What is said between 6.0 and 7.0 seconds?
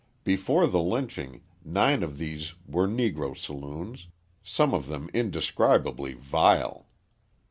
vile.